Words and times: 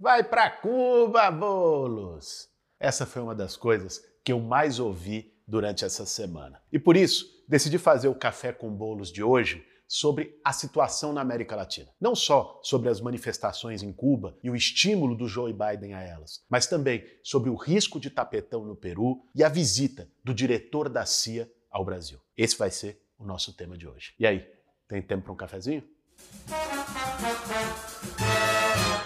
Vai 0.00 0.22
pra 0.22 0.48
Cuba, 0.48 1.28
bolos! 1.28 2.48
Essa 2.78 3.04
foi 3.04 3.20
uma 3.20 3.34
das 3.34 3.56
coisas 3.56 4.00
que 4.22 4.30
eu 4.30 4.38
mais 4.38 4.78
ouvi 4.78 5.34
durante 5.44 5.84
essa 5.84 6.06
semana. 6.06 6.62
E 6.72 6.78
por 6.78 6.96
isso, 6.96 7.26
decidi 7.48 7.78
fazer 7.78 8.06
o 8.06 8.14
Café 8.14 8.52
com 8.52 8.70
Bolos 8.70 9.10
de 9.10 9.24
hoje 9.24 9.66
sobre 9.88 10.38
a 10.44 10.52
situação 10.52 11.12
na 11.12 11.20
América 11.20 11.56
Latina. 11.56 11.88
Não 12.00 12.14
só 12.14 12.60
sobre 12.62 12.88
as 12.88 13.00
manifestações 13.00 13.82
em 13.82 13.92
Cuba 13.92 14.38
e 14.40 14.48
o 14.48 14.54
estímulo 14.54 15.16
do 15.16 15.26
Joe 15.26 15.52
Biden 15.52 15.94
a 15.94 16.00
elas, 16.00 16.44
mas 16.48 16.68
também 16.68 17.04
sobre 17.24 17.50
o 17.50 17.56
risco 17.56 17.98
de 17.98 18.08
tapetão 18.08 18.64
no 18.64 18.76
Peru 18.76 19.24
e 19.34 19.42
a 19.42 19.48
visita 19.48 20.08
do 20.22 20.32
diretor 20.32 20.88
da 20.88 21.04
CIA 21.04 21.50
ao 21.68 21.84
Brasil. 21.84 22.20
Esse 22.36 22.56
vai 22.56 22.70
ser 22.70 23.02
o 23.18 23.24
nosso 23.24 23.52
tema 23.52 23.76
de 23.76 23.88
hoje. 23.88 24.14
E 24.16 24.24
aí, 24.24 24.48
tem 24.86 25.02
tempo 25.02 25.24
para 25.24 25.32
um 25.32 25.36
cafezinho? 25.36 25.82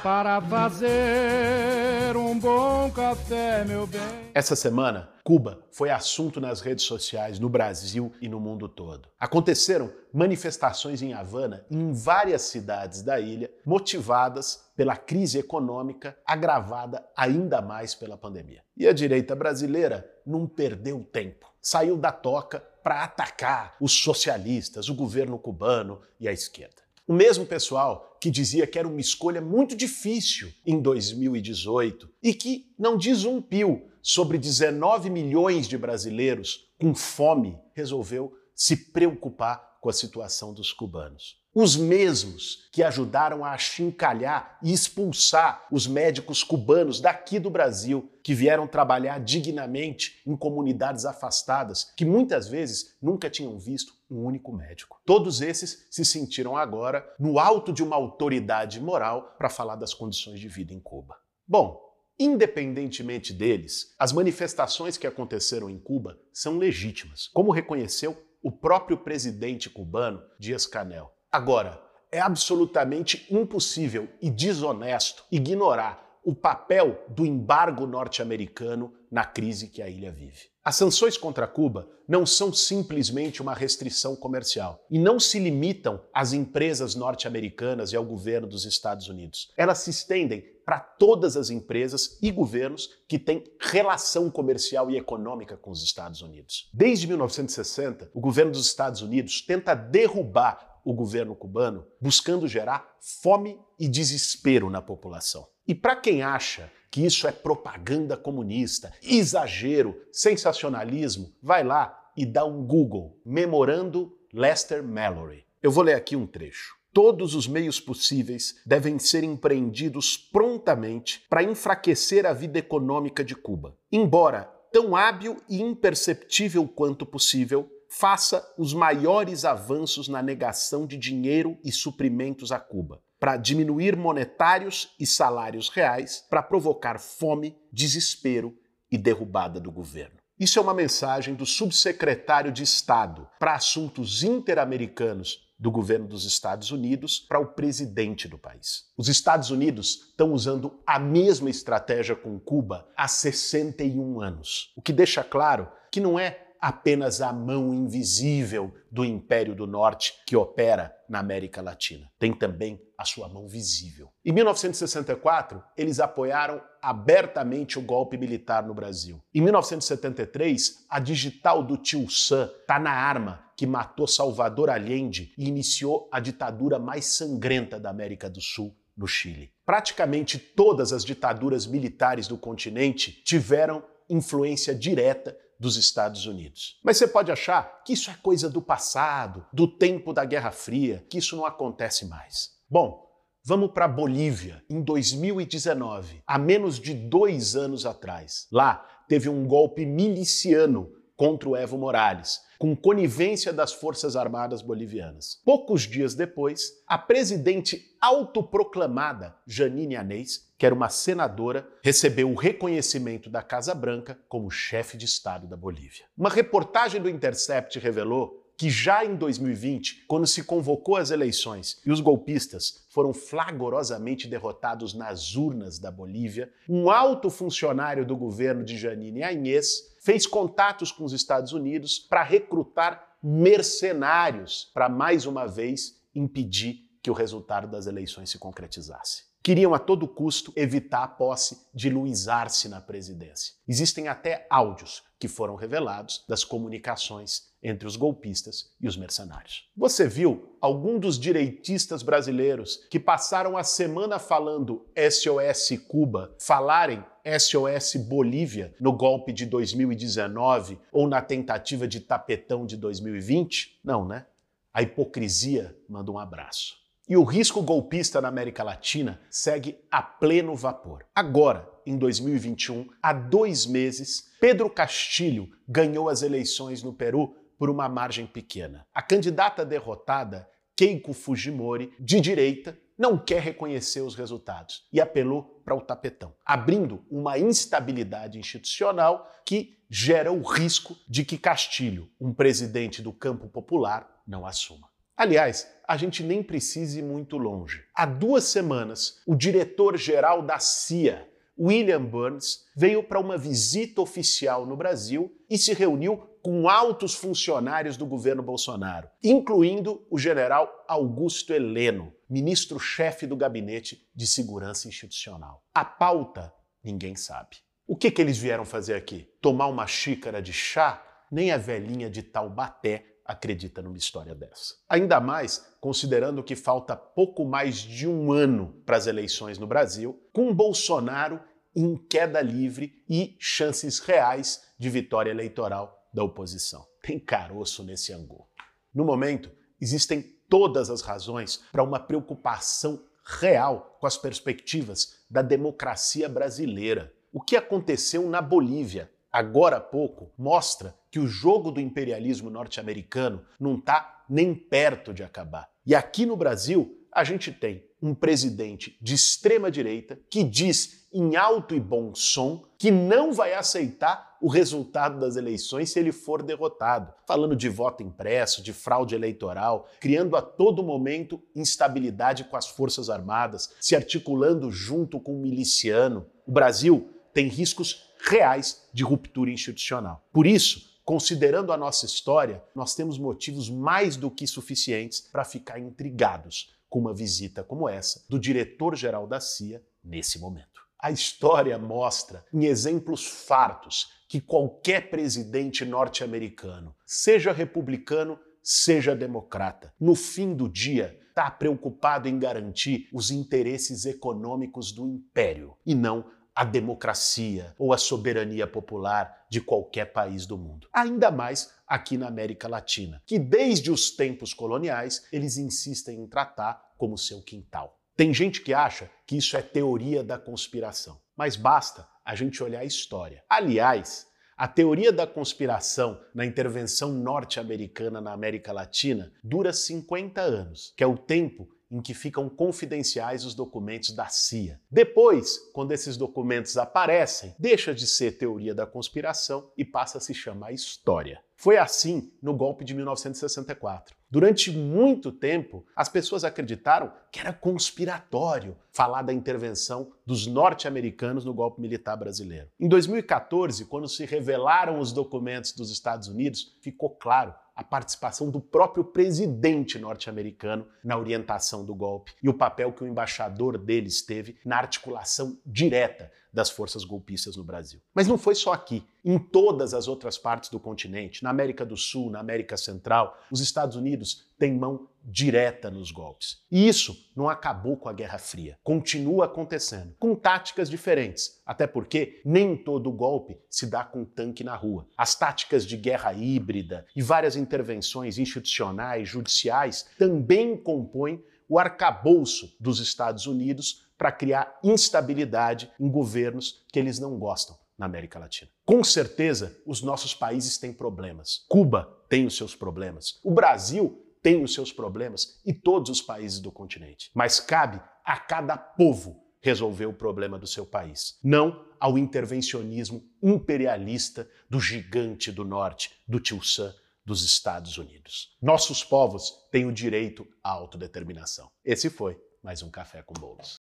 Para 0.03 0.41
fazer 0.41 2.16
um 2.16 2.37
bom 2.37 2.90
café, 2.90 3.64
meu 3.64 3.86
bem. 3.86 4.00
Essa 4.35 4.57
semana, 4.57 5.08
Cuba 5.22 5.64
foi 5.71 5.90
assunto 5.90 6.40
nas 6.40 6.61
redes 6.61 6.85
sociais 6.85 7.39
no 7.39 7.49
Brasil 7.49 8.13
e 8.21 8.29
no 8.29 8.41
mundo 8.41 8.68
todo. 8.68 9.08
Aconteceram 9.17 9.93
manifestações 10.13 11.03
em 11.03 11.13
Havana 11.13 11.64
e 11.71 11.77
em 11.77 11.93
várias 11.93 12.43
cidades 12.43 13.00
da 13.03 13.21
ilha, 13.21 13.49
motivadas 13.64 14.64
pela 14.75 14.96
crise 14.96 15.39
econômica 15.39 16.19
agravada 16.27 17.07
ainda 17.16 17.63
mais 17.63 17.94
pela 17.94 18.16
pandemia. 18.16 18.64
E 18.77 18.89
a 18.89 18.93
direita 18.93 19.36
brasileira 19.36 20.11
não 20.27 20.49
perdeu 20.49 21.05
tempo. 21.05 21.46
Saiu 21.61 21.96
da 21.96 22.11
toca 22.11 22.58
para 22.82 23.05
atacar 23.05 23.77
os 23.80 23.93
socialistas, 23.93 24.89
o 24.89 24.94
governo 24.96 25.39
cubano 25.39 26.00
e 26.19 26.27
a 26.27 26.32
esquerda. 26.32 26.82
O 27.12 27.14
mesmo 27.14 27.44
pessoal 27.44 28.16
que 28.18 28.30
dizia 28.30 28.66
que 28.66 28.79
era 28.79 28.89
uma 28.89 28.98
escolha 28.98 29.39
muito 29.39 29.76
difícil 29.76 30.50
em 30.64 30.80
2018 30.80 32.08
e 32.22 32.33
que 32.33 32.72
não 32.78 32.97
desumpiu 32.97 33.86
sobre 34.00 34.38
19 34.38 35.10
milhões 35.10 35.69
de 35.69 35.77
brasileiros 35.77 36.72
com 36.80 36.94
fome, 36.94 37.58
resolveu 37.74 38.32
se 38.54 38.91
preocupar 38.94 39.72
com 39.83 39.91
a 39.91 39.92
situação 39.92 40.55
dos 40.55 40.72
cubanos. 40.72 41.42
Os 41.52 41.77
mesmos 41.77 42.69
que 42.72 42.84
ajudaram 42.84 43.44
a 43.44 43.50
achincalhar 43.50 44.56
e 44.62 44.72
expulsar 44.72 45.66
os 45.72 45.88
médicos 45.88 46.44
cubanos 46.44 47.00
daqui 47.00 47.41
do 47.41 47.50
Brasil, 47.50 48.08
que 48.22 48.33
vieram 48.33 48.66
trabalhar 48.66 49.19
dignamente 49.19 50.22
em 50.25 50.36
comunidades 50.36 51.05
afastadas, 51.05 51.92
que 51.97 52.05
muitas 52.05 52.47
vezes 52.47 52.97
nunca 53.03 53.28
tinham 53.28 53.58
visto 53.58 53.92
um 54.08 54.25
único 54.25 54.53
médico. 54.53 55.00
Todos 55.05 55.42
esses 55.42 55.84
se 55.91 56.05
sentiram 56.05 56.56
agora 56.56 57.05
no 57.19 57.41
alto 57.41 57.72
de 57.72 57.83
uma 57.83 57.97
autoridade 57.97 58.80
moral 58.80 59.34
para 59.36 59.50
falar 59.50 59.75
das 59.75 59.92
condições 59.92 60.38
de 60.38 60.47
vida 60.47 60.72
em 60.72 60.80
Cuba. 60.80 61.16
Bom, 61.47 61.91
Independentemente 62.19 63.33
deles, 63.33 63.94
as 63.98 64.12
manifestações 64.12 64.97
que 64.97 65.06
aconteceram 65.06 65.69
em 65.69 65.78
Cuba 65.78 66.20
são 66.33 66.58
legítimas, 66.58 67.27
como 67.33 67.50
reconheceu 67.50 68.16
o 68.42 68.50
próprio 68.50 68.96
presidente 68.98 69.70
cubano, 69.70 70.22
Dias 70.38 70.66
Canel. 70.66 71.12
Agora, 71.30 71.80
é 72.10 72.20
absolutamente 72.20 73.26
impossível 73.30 74.08
e 74.20 74.28
desonesto 74.28 75.24
ignorar 75.30 76.20
o 76.24 76.34
papel 76.34 77.04
do 77.08 77.26
embargo 77.26 77.86
norte-americano 77.86 78.92
na 79.10 79.24
crise 79.24 79.68
que 79.68 79.82
a 79.82 79.88
ilha 79.88 80.12
vive. 80.12 80.52
As 80.64 80.76
sanções 80.76 81.16
contra 81.16 81.46
Cuba 81.46 81.88
não 82.06 82.24
são 82.24 82.52
simplesmente 82.52 83.42
uma 83.42 83.54
restrição 83.54 84.14
comercial 84.14 84.84
e 84.88 84.98
não 84.98 85.18
se 85.18 85.38
limitam 85.38 86.00
às 86.14 86.32
empresas 86.32 86.94
norte-americanas 86.94 87.92
e 87.92 87.96
ao 87.96 88.04
governo 88.04 88.46
dos 88.46 88.64
Estados 88.64 89.08
Unidos. 89.08 89.50
Elas 89.56 89.78
se 89.78 89.90
estendem 89.90 90.44
para 90.64 90.80
todas 90.80 91.36
as 91.36 91.50
empresas 91.50 92.18
e 92.22 92.30
governos 92.30 92.91
que 93.08 93.18
têm 93.18 93.44
relação 93.60 94.30
comercial 94.30 94.91
e 94.91 94.96
econômica 94.96 95.56
com 95.56 95.70
os 95.70 95.82
Estados 95.82 96.22
Unidos. 96.22 96.70
Desde 96.72 97.06
1960, 97.06 98.10
o 98.14 98.20
governo 98.20 98.52
dos 98.52 98.66
Estados 98.66 99.03
Unidos 99.03 99.41
tenta 99.41 99.75
derrubar 99.75 100.81
o 100.84 100.92
governo 100.92 101.34
cubano 101.34 101.87
buscando 102.00 102.48
gerar 102.48 102.97
fome 103.00 103.59
e 103.78 103.88
desespero 103.88 104.69
na 104.69 104.82
população. 104.82 105.47
E 105.66 105.75
para 105.75 105.97
quem 105.97 106.22
acha 106.22 106.70
que 106.91 107.04
isso 107.06 107.26
é 107.26 107.32
propaganda 107.32 108.16
comunista, 108.16 108.92
exagero, 109.03 109.98
sensacionalismo, 110.12 111.32
vai 111.42 111.64
lá 111.64 111.98
e 112.16 112.26
dá 112.26 112.44
um 112.44 112.62
Google, 112.64 113.19
memorando 113.25 114.14
Lester 114.32 114.82
Mallory. 114.82 115.47
Eu 115.62 115.70
vou 115.70 115.84
ler 115.84 115.94
aqui 115.94 116.16
um 116.16 116.26
trecho. 116.26 116.75
Todos 116.92 117.34
os 117.34 117.48
meios 117.48 117.80
possíveis 117.80 118.56
devem 118.66 118.98
ser 118.98 119.25
empreendidos 119.25 120.19
prontamente 120.19 121.25
para 121.30 121.42
enfraquecer 121.42 122.26
a 122.26 122.34
vida 122.34 122.58
econômica 122.58 123.25
de 123.25 123.34
Cuba. 123.34 123.75
Embora 123.91 124.44
tão 124.70 124.94
hábil 124.94 125.38
e 125.48 125.62
imperceptível 125.62 126.69
quanto 126.69 127.06
possível, 127.06 127.66
faça 127.88 128.47
os 128.58 128.75
maiores 128.75 129.47
avanços 129.47 130.06
na 130.06 130.22
negação 130.22 130.86
de 130.86 130.98
dinheiro 130.98 131.58
e 131.64 131.72
suprimentos 131.72 132.52
a 132.52 132.58
Cuba, 132.58 133.02
para 133.19 133.38
diminuir 133.38 133.97
monetários 133.97 134.94
e 135.00 135.06
salários 135.06 135.70
reais, 135.70 136.25
para 136.28 136.42
provocar 136.42 136.98
fome, 136.98 137.56
desespero 137.72 138.54
e 138.91 138.98
derrubada 138.98 139.58
do 139.58 139.72
governo. 139.72 140.16
Isso 140.38 140.58
é 140.58 140.62
uma 140.62 140.75
mensagem 140.75 141.34
do 141.34 141.47
subsecretário 141.47 142.50
de 142.50 142.62
Estado 142.62 143.28
para 143.38 143.54
Assuntos 143.54 144.22
Interamericanos 144.22 145.51
do 145.62 145.71
governo 145.71 146.09
dos 146.09 146.25
Estados 146.25 146.73
Unidos 146.73 147.21
para 147.21 147.39
o 147.39 147.47
presidente 147.47 148.27
do 148.27 148.37
país. 148.37 148.87
Os 148.97 149.06
Estados 149.06 149.53
Unidos 149.53 150.09
estão 150.11 150.33
usando 150.33 150.83
a 150.84 150.99
mesma 150.99 151.49
estratégia 151.49 152.17
com 152.17 152.37
Cuba 152.41 152.89
há 152.97 153.06
61 153.06 154.21
anos, 154.21 154.73
o 154.77 154.83
que 154.83 154.93
deixa 154.93 155.23
claro 155.23 155.69
que 155.89 156.00
não 156.00 156.19
é 156.19 156.49
apenas 156.61 157.21
a 157.21 157.33
mão 157.33 157.73
invisível 157.73 158.75
do 158.91 159.05
Império 159.05 159.55
do 159.55 159.67
Norte 159.67 160.15
que 160.27 160.37
opera 160.37 160.93
na 161.09 161.21
América 161.21 161.62
Latina. 161.62 162.11
Tem 162.19 162.33
também 162.33 162.81
a 162.99 163.05
sua 163.05 163.29
mão 163.29 163.47
visível. 163.47 164.11
Em 164.25 164.33
1964, 164.33 165.62
eles 165.77 166.00
apoiaram 166.00 166.61
abertamente 166.81 167.79
o 167.79 167.83
golpe 167.83 168.17
militar 168.17 168.65
no 168.65 168.75
Brasil. 168.75 169.21
Em 169.33 169.41
1973, 169.41 170.87
a 170.89 170.99
digital 170.99 171.62
do 171.62 171.77
tio 171.77 172.09
Sam 172.09 172.50
está 172.61 172.79
na 172.79 172.93
arma 172.93 173.44
que 173.62 173.67
matou 173.69 174.09
Salvador 174.09 174.69
Allende 174.69 175.33
e 175.39 175.47
iniciou 175.47 176.09
a 176.11 176.19
ditadura 176.19 176.81
mais 176.81 177.05
sangrenta 177.17 177.78
da 177.78 177.91
América 177.91 178.28
do 178.28 178.41
Sul 178.41 178.77
no 178.97 179.06
Chile. 179.06 179.53
Praticamente 179.65 180.37
todas 180.37 180.93
as 180.93 181.05
ditaduras 181.05 181.65
militares 181.65 182.27
do 182.27 182.37
continente 182.37 183.23
tiveram 183.23 183.84
influência 184.11 184.75
direta 184.75 185.39
dos 185.61 185.77
Estados 185.77 186.27
Unidos. 186.27 186.81
Mas 186.83 186.97
você 186.97 187.06
pode 187.06 187.31
achar 187.31 187.84
que 187.84 187.93
isso 187.93 188.11
é 188.11 188.15
coisa 188.21 188.50
do 188.50 188.61
passado, 188.61 189.47
do 189.53 189.69
tempo 189.69 190.12
da 190.12 190.25
Guerra 190.25 190.50
Fria, 190.50 191.06
que 191.09 191.19
isso 191.19 191.37
não 191.37 191.47
acontece 191.47 192.05
mais. 192.06 192.50
Bom, 192.69 193.06
vamos 193.44 193.71
para 193.71 193.87
Bolívia, 193.87 194.61
em 194.69 194.83
2019, 194.83 196.21
há 196.27 196.37
menos 196.37 196.81
de 196.81 196.94
dois 196.94 197.55
anos 197.55 197.87
atrás. 197.87 198.49
Lá 198.50 198.84
teve 199.06 199.29
um 199.29 199.47
golpe 199.47 199.87
miliciano 199.87 200.91
contra 201.17 201.49
o 201.49 201.56
Evo 201.56 201.78
Morales, 201.78 202.41
com 202.59 202.77
conivência 202.77 203.53
das 203.53 203.73
Forças 203.73 204.17
Armadas 204.17 204.62
bolivianas. 204.62 205.41
Poucos 205.45 205.83
dias 205.83 206.15
depois, 206.15 206.71
a 206.87 206.97
presidente 206.97 207.97
autoproclamada 208.00 209.37
Janine 209.47 209.97
Anês, 209.97 210.53
que 210.59 210.67
era 210.67 210.75
uma 210.75 210.89
senadora, 210.89 211.69
recebeu 211.83 212.31
o 212.31 212.37
reconhecimento 212.37 213.28
da 213.28 213.43
Casa 213.43 213.75
Branca 213.75 214.19
como 214.28 214.50
chefe 214.50 214.97
de 214.97 215.06
Estado 215.06 215.47
da 215.47 215.56
Bolívia. 215.56 216.06
Uma 216.17 216.31
reportagem 216.31 217.00
do 217.00 217.09
Intercept 217.09 217.79
revelou 217.79 218.41
que 218.56 218.70
já 218.70 219.04
em 219.04 219.16
2020, 219.16 220.04
quando 220.06 220.26
se 220.26 220.44
convocou 220.44 220.96
as 220.96 221.10
eleições 221.10 221.80
e 221.84 221.90
os 221.90 222.00
golpistas 222.00 222.84
foram 222.88 223.12
flagrosamente 223.12 224.28
derrotados 224.28 224.94
nas 224.94 225.34
urnas 225.34 225.78
da 225.78 225.90
Bolívia, 225.90 226.52
um 226.68 226.90
alto 226.90 227.31
funcionário 227.31 228.06
do 228.06 228.16
governo 228.16 228.64
de 228.64 228.76
Janine 228.76 229.22
Áñez 229.22 229.94
fez 230.00 230.26
contatos 230.26 230.93
com 230.93 231.04
os 231.04 231.12
Estados 231.12 231.52
Unidos 231.52 231.99
para 231.99 232.22
recrutar 232.22 233.16
mercenários 233.22 234.70
para 234.75 234.88
mais 234.88 235.26
uma 235.26 235.46
vez 235.46 236.00
impedir 236.14 236.88
que 237.02 237.10
o 237.10 237.14
resultado 237.14 237.69
das 237.69 237.87
eleições 237.87 238.31
se 238.31 238.38
concretizasse. 238.38 239.25
Queriam 239.43 239.75
a 239.75 239.78
todo 239.78 240.06
custo 240.06 240.52
evitar 240.55 241.02
a 241.02 241.08
posse 241.08 241.66
de 241.75 241.90
Luiz 241.90 242.28
Arce 242.28 242.69
na 242.69 242.81
presidência. 242.81 243.55
Existem 243.66 244.06
até 244.06 244.46
áudios 244.48 245.02
que 245.19 245.26
foram 245.26 245.56
revelados 245.56 246.25
das 246.28 246.44
comunicações 246.44 247.51
entre 247.62 247.87
os 247.87 247.97
golpistas 247.97 248.73
e 248.81 248.88
os 248.88 248.97
mercenários. 248.97 249.69
Você 249.76 250.09
viu 250.09 250.56
algum 250.61 250.99
dos 250.99 251.19
direitistas 251.19 252.03
brasileiros 252.03 252.87
que 252.91 252.99
passaram 252.99 253.56
a 253.56 253.62
semana 253.62 254.19
falando 254.19 254.87
SOS 254.97 255.79
Cuba 255.87 256.35
falarem 256.41 257.05
SOS 257.38 257.97
Bolívia 257.97 258.75
no 258.81 258.93
golpe 258.93 259.32
de 259.32 259.47
2019 259.47 260.79
ou 260.91 261.06
na 261.06 261.23
tentativa 261.23 261.87
de 261.87 262.00
tapetão 262.00 262.67
de 262.67 262.76
2020? 262.76 263.79
Não, 263.85 264.06
né? 264.06 264.26
A 264.75 264.82
hipocrisia 264.82 265.76
manda 265.88 266.11
um 266.11 266.19
abraço. 266.19 266.82
E 267.08 267.17
o 267.17 267.25
risco 267.25 267.61
golpista 267.61 268.20
na 268.20 268.29
América 268.29 268.62
Latina 268.62 269.20
segue 269.29 269.76
a 269.91 270.03
pleno 270.03 270.55
vapor. 270.56 271.05
Agora, 271.15 271.69
em 271.85 271.97
2021, 271.99 272.88
há 273.03 273.12
dois 273.12 273.67
meses, 273.67 274.31
Pedro 274.41 274.70
Castilho 274.70 275.50
ganhou 275.69 276.08
as 276.08 276.23
eleições 276.23 276.82
no 276.82 276.93
Peru 276.93 277.35
por 277.62 277.70
uma 277.70 277.88
margem 277.88 278.26
pequena. 278.26 278.85
A 278.93 279.00
candidata 279.00 279.64
derrotada, 279.64 280.49
Keiko 280.76 281.12
Fujimori, 281.12 281.93
de 281.97 282.20
direita, 282.20 282.76
não 282.99 283.17
quer 283.17 283.41
reconhecer 283.41 284.00
os 284.00 284.17
resultados 284.17 284.85
e 284.93 285.00
apelou 285.00 285.62
para 285.64 285.76
o 285.76 285.81
tapetão, 285.81 286.35
abrindo 286.44 287.05
uma 287.09 287.38
instabilidade 287.38 288.37
institucional 288.37 289.31
que 289.47 289.79
gera 289.88 290.32
o 290.32 290.43
risco 290.43 290.97
de 291.09 291.25
que 291.25 291.38
Castilho, 291.38 292.11
um 292.20 292.35
presidente 292.35 293.00
do 293.00 293.12
campo 293.12 293.47
popular, 293.47 294.11
não 294.26 294.44
assuma. 294.44 294.88
Aliás, 295.17 295.73
a 295.87 295.97
gente 295.97 296.25
nem 296.25 296.43
precisa 296.43 296.99
ir 296.99 297.05
muito 297.05 297.38
longe. 297.38 297.85
Há 297.94 298.05
duas 298.05 298.43
semanas, 298.43 299.23
o 299.25 299.37
diretor-geral 299.37 300.43
da 300.43 300.58
CIA, 300.58 301.31
William 301.56 302.05
Burns, 302.05 302.65
veio 302.75 303.05
para 303.05 303.20
uma 303.20 303.38
visita 303.38 304.00
oficial 304.00 304.67
no 304.67 304.76
Brasil 304.76 305.32
e 305.49 305.56
se 305.56 305.73
reuniu 305.73 306.31
com 306.43 306.69
altos 306.69 307.15
funcionários 307.15 307.97
do 307.97 308.05
governo 308.05 308.43
Bolsonaro, 308.43 309.09
incluindo 309.23 310.05
o 310.11 310.19
general 310.19 310.85
Augusto 310.89 311.53
Heleno, 311.53 312.12
ministro-chefe 312.29 313.27
do 313.27 313.37
Gabinete 313.37 314.09
de 314.15 314.27
Segurança 314.27 314.89
Institucional. 314.89 315.65
A 315.73 315.85
pauta, 315.85 316.53
ninguém 316.83 317.15
sabe. 317.15 317.59
O 317.87 317.97
que, 317.97 318.11
que 318.11 318.21
eles 318.21 318.39
vieram 318.39 318.65
fazer 318.65 318.94
aqui? 318.94 319.29
Tomar 319.41 319.69
uma 319.69 319.87
xícara 319.87 320.43
de 320.43 320.53
chá? 320.53 321.03
Nem 321.31 321.53
a 321.53 321.56
velhinha 321.56 322.11
de 322.11 322.23
Taubaté 322.23 323.06
acredita 323.25 323.81
numa 323.81 323.97
história 323.97 324.35
dessa. 324.35 324.75
Ainda 324.89 325.21
mais 325.21 325.65
considerando 325.81 326.43
que 326.43 326.56
falta 326.56 326.97
pouco 326.97 327.44
mais 327.44 327.77
de 327.77 328.06
um 328.09 328.33
ano 328.33 328.83
para 328.85 328.97
as 328.97 329.06
eleições 329.06 329.59
no 329.59 329.67
Brasil, 329.67 330.21
com 330.33 330.53
Bolsonaro 330.53 331.41
em 331.75 331.97
queda 331.97 332.43
livre 332.43 333.03
e 333.09 333.37
chances 333.39 334.00
reais 334.00 334.62
de 334.79 334.91
vitória 334.91 335.31
eleitoral 335.31 336.01
da 336.12 336.23
oposição. 336.23 336.87
Tem 337.03 337.19
caroço 337.19 337.82
nesse 337.82 338.12
angu. 338.12 338.47
No 338.94 339.05
momento, 339.05 339.50
existem 339.81 340.23
todas 340.49 340.91
as 340.91 341.00
razões 341.00 341.62
para 341.73 341.82
uma 341.82 341.99
preocupação 341.99 343.03
real 343.25 343.97
com 344.00 344.06
as 344.06 344.17
perspectivas 344.17 345.20
da 345.31 345.43
democracia 345.43 346.29
brasileira. 346.29 347.12
O 347.32 347.41
que 347.41 347.56
aconteceu 347.56 348.29
na 348.29 348.43
Bolívia 348.43 349.11
agora 349.32 349.76
há 349.76 349.81
pouco 349.81 350.31
mostra 350.37 350.94
que 351.11 351.19
o 351.19 351.26
jogo 351.26 351.70
do 351.70 351.81
imperialismo 351.81 352.50
norte-americano 352.50 353.44
não 353.58 353.76
está 353.76 354.25
nem 354.29 354.55
perto 354.55 355.15
de 355.15 355.23
acabar. 355.23 355.70
E 355.87 355.94
aqui 355.94 356.26
no 356.26 356.37
Brasil, 356.37 357.01
a 357.12 357.25
gente 357.25 357.53
tem 357.53 357.85
um 358.00 358.14
presidente 358.14 358.99
de 359.00 359.14
extrema 359.14 359.70
direita 359.70 360.19
que 360.31 360.43
diz 360.43 361.06
em 361.12 361.37
alto 361.37 361.75
e 361.75 361.79
bom 361.79 362.14
som 362.14 362.64
que 362.79 362.91
não 362.91 363.32
vai 363.32 363.53
aceitar 363.53 364.38
o 364.41 364.49
resultado 364.49 365.20
das 365.20 365.37
eleições 365.37 365.91
se 365.91 366.00
ele 366.00 366.11
for 366.11 366.43
derrotado. 366.43 367.12
Falando 367.29 367.55
de 367.55 367.69
voto 367.69 368.03
impresso, 368.03 368.62
de 368.62 368.73
fraude 368.73 369.14
eleitoral, 369.14 369.88
criando 370.00 370.35
a 370.35 370.43
todo 370.43 370.82
momento 370.82 371.41
instabilidade 371.55 372.44
com 372.44 372.56
as 372.56 372.67
Forças 372.67 373.11
Armadas, 373.11 373.75
se 373.79 373.94
articulando 373.94 374.70
junto 374.73 375.20
com 375.20 375.37
o 375.37 375.41
miliciano. 375.41 376.26
O 376.47 376.50
Brasil 376.50 377.11
tem 377.32 377.47
riscos 377.47 378.11
reais 378.29 378.88
de 378.93 379.05
ruptura 379.05 379.50
institucional. 379.50 380.25
Por 380.32 380.47
isso, 380.47 380.91
Considerando 381.05 381.73
a 381.73 381.76
nossa 381.76 382.06
história, 382.06 382.62
nós 382.76 382.94
temos 382.94 383.19
motivos 383.19 383.69
mais 383.69 384.17
do 384.17 384.31
que 384.31 384.47
suficientes 384.47 385.20
para 385.20 385.44
ficar 385.44 385.81
intrigados 385.81 386.70
com 386.93 386.99
uma 386.99 387.15
visita 387.15 387.65
como 387.65 387.89
essa 387.89 388.23
do 388.29 388.39
diretor-geral 388.39 389.27
da 389.27 389.41
CIA 389.41 389.83
nesse 390.05 390.39
momento. 390.39 390.83
A 390.99 391.11
história 391.11 391.79
mostra, 391.79 392.44
em 392.53 392.67
exemplos 392.67 393.27
fartos, 393.27 394.09
que 394.29 394.43
qualquer 394.43 395.09
presidente 395.09 395.87
norte-americano, 395.87 396.94
seja 397.06 397.50
republicano, 397.50 398.39
seja 398.62 399.17
democrata, 399.17 399.94
no 399.99 400.15
fim 400.15 400.55
do 400.55 400.69
dia 400.69 401.19
está 401.31 401.50
preocupado 401.50 402.29
em 402.29 402.39
garantir 402.39 403.09
os 403.11 403.31
interesses 403.31 404.05
econômicos 404.05 404.93
do 404.93 405.09
império 405.09 405.75
e 405.87 405.94
não 405.94 406.27
a 406.54 406.64
democracia 406.64 407.75
ou 407.78 407.93
a 407.93 407.99
soberania 407.99 408.66
popular 408.66 409.46
de 409.49 409.60
qualquer 409.60 410.12
país 410.12 410.46
do 410.46 410.58
mundo. 410.58 410.88
Ainda 410.93 411.31
mais 411.31 411.72
aqui 411.87 412.16
na 412.16 412.28
América 412.28 412.69
Latina, 412.69 413.22
que 413.26 413.38
desde 413.38 413.90
os 413.90 414.10
tempos 414.10 414.52
coloniais 414.52 415.26
eles 415.32 415.56
insistem 415.56 416.20
em 416.20 416.26
tratar 416.26 416.93
como 416.96 417.19
seu 417.19 417.43
quintal. 417.43 417.99
Tem 418.16 418.32
gente 418.32 418.60
que 418.60 418.75
acha 418.75 419.10
que 419.26 419.37
isso 419.37 419.56
é 419.56 419.62
teoria 419.62 420.22
da 420.22 420.38
conspiração, 420.38 421.20
mas 421.37 421.56
basta 421.56 422.06
a 422.25 422.34
gente 422.34 422.62
olhar 422.62 422.81
a 422.81 422.84
história. 422.84 423.43
Aliás, 423.48 424.26
a 424.56 424.69
teoria 424.69 425.10
da 425.10 425.26
conspiração 425.26 426.20
na 426.34 426.44
intervenção 426.44 427.12
norte-americana 427.12 428.20
na 428.20 428.32
América 428.32 428.72
Latina 428.72 429.32
dura 429.43 429.72
50 429.72 430.40
anos, 430.40 430.93
que 430.96 431.02
é 431.02 431.06
o 431.06 431.16
tempo 431.16 431.69
em 431.93 432.00
que 432.00 432.15
ficam 432.15 432.49
confidenciais 432.49 433.44
os 433.44 433.55
documentos 433.55 434.12
da 434.12 434.27
CIA. 434.27 434.81
Depois, 434.91 435.59
quando 435.75 435.93
esses 435.93 436.17
documentos 436.17 436.79
aparecem, 436.79 437.55
deixa 437.59 437.94
de 437.94 438.06
ser 438.06 438.39
teoria 438.39 438.75
da 438.75 438.87
conspiração 438.87 439.71
e 439.77 439.85
passa 439.85 440.17
a 440.17 440.21
se 440.21 440.33
chamar 440.33 440.73
história. 440.73 441.43
Foi 441.55 441.77
assim 441.77 442.33
no 442.43 442.55
golpe 442.55 442.85
de 442.85 442.94
1964. 442.94 444.17
Durante 444.29 444.71
muito 444.73 445.31
tempo, 445.31 445.85
as 445.94 446.09
pessoas 446.09 446.43
acreditaram 446.43 447.12
que 447.31 447.39
era 447.39 447.53
conspiratório 447.53 448.75
falar 448.91 449.21
da 449.21 449.33
intervenção 449.33 450.11
dos 450.25 450.47
norte-americanos 450.47 451.44
no 451.44 451.53
golpe 451.53 451.81
militar 451.81 452.17
brasileiro. 452.17 452.69
Em 452.81 452.89
2014, 452.89 453.85
quando 453.85 454.09
se 454.09 454.25
revelaram 454.25 454.99
os 454.99 455.12
documentos 455.12 455.73
dos 455.73 455.91
Estados 455.93 456.29
Unidos, 456.29 456.77
ficou 456.81 457.11
claro 457.11 457.55
a 457.74 457.82
participação 457.82 458.50
do 458.50 458.60
próprio 458.60 459.04
presidente 459.04 459.98
norte-americano 459.98 460.86
na 461.02 461.16
orientação 461.16 461.84
do 461.84 461.94
golpe 461.94 462.34
e 462.42 462.48
o 462.48 462.54
papel 462.54 462.92
que 462.92 463.02
o 463.02 463.06
embaixador 463.06 463.78
deles 463.78 464.22
teve 464.22 464.58
na 464.64 464.76
articulação 464.76 465.58
direta 465.64 466.30
das 466.52 466.69
forças 466.69 467.04
golpistas 467.04 467.56
no 467.56 467.64
Brasil. 467.64 468.00
Mas 468.14 468.28
não 468.28 468.36
foi 468.36 468.54
só 468.54 468.72
aqui. 468.72 469.02
Em 469.24 469.38
todas 469.38 469.94
as 469.94 470.06
outras 470.06 470.36
partes 470.36 470.69
do 470.69 470.78
continente, 470.78 471.42
na 471.42 471.48
América 471.48 471.86
do 471.86 471.96
Sul, 471.96 472.30
na 472.30 472.40
América 472.40 472.76
Central, 472.76 473.38
os 473.50 473.60
Estados 473.60 473.96
Unidos 473.96 474.46
têm 474.58 474.76
mão 474.76 475.08
direta 475.24 475.90
nos 475.90 476.10
golpes. 476.10 476.62
E 476.70 476.88
isso 476.88 477.30
não 477.36 477.48
acabou 477.48 477.96
com 477.96 478.08
a 478.08 478.12
Guerra 478.12 478.38
Fria. 478.38 478.78
Continua 478.82 479.46
acontecendo, 479.46 480.14
com 480.19 480.34
táticas 480.34 480.90
diferentes. 480.90 481.60
Até 481.64 481.86
porque 481.86 482.40
nem 482.44 482.76
todo 482.76 483.12
golpe 483.12 483.58
se 483.70 483.86
dá 483.86 484.05
com 484.05 484.24
tanque 484.24 484.64
na 484.64 484.74
rua. 484.74 485.06
As 485.17 485.34
táticas 485.34 485.86
de 485.86 485.96
guerra 485.96 486.32
híbrida 486.32 487.06
e 487.14 487.22
várias 487.22 487.56
intervenções 487.56 488.38
institucionais, 488.38 489.29
judiciais, 489.29 490.08
também 490.19 490.76
compõem 490.76 491.43
o 491.69 491.79
arcabouço 491.79 492.76
dos 492.79 493.00
Estados 493.00 493.46
Unidos 493.46 494.06
para 494.19 494.31
criar 494.31 494.79
instabilidade 494.84 495.91
em 495.98 496.08
governos 496.08 496.84
que 496.93 496.98
eles 496.98 497.19
não 497.19 497.38
gostam 497.38 497.76
na 497.98 498.06
América 498.06 498.38
Latina. 498.38 498.70
Com 498.84 499.02
certeza, 499.02 499.81
os 499.86 500.02
nossos 500.02 500.34
países 500.34 500.76
têm 500.79 500.93
problemas. 500.93 501.64
Cuba 501.69 502.08
tem 502.29 502.46
os 502.46 502.56
seus 502.56 502.74
problemas. 502.74 503.38
O 503.43 503.50
Brasil 503.50 504.22
tem 504.43 504.63
os 504.63 504.75
seus 504.75 504.93
problemas 504.93 505.61
e 505.65 505.72
todos 505.72 506.11
os 506.11 506.20
países 506.20 506.58
do 506.58 506.72
continente. 506.72 507.31
Mas 507.32 507.61
cabe 507.61 508.01
a 508.25 508.37
cada 508.37 508.77
povo 508.77 509.41
resolver 509.61 510.06
o 510.06 510.13
problema 510.13 510.58
do 510.58 510.67
seu 510.67 510.84
país, 510.84 511.39
não 511.43 511.87
ao 512.01 512.19
intervencionismo 512.19 513.25
imperialista 513.41 514.49
do 514.69 514.81
gigante 514.81 515.53
do 515.53 515.65
norte, 515.65 516.11
do 516.27 516.41
tio 516.41 516.63
Sam 516.63 516.93
dos 517.25 517.45
Estados 517.45 517.97
Unidos. 517.97 518.57
Nossos 518.61 519.05
povos 519.05 519.53
têm 519.71 519.87
o 519.87 519.93
direito 519.93 520.47
à 520.63 520.71
autodeterminação. 520.71 521.71
Esse 521.85 522.11
foi 522.11 522.37
mais 522.61 522.83
um 522.83 522.91
Café 522.91 523.23
com 523.23 523.35
Bolos. 523.35 523.77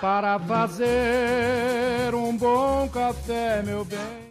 Para 0.00 0.38
fazer 0.40 2.14
um 2.14 2.36
bom 2.36 2.88
café, 2.88 3.62
meu 3.62 3.84
bem. 3.84 4.23